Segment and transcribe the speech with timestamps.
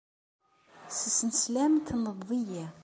[0.89, 2.65] S snesla-m tenneḍ-iyi.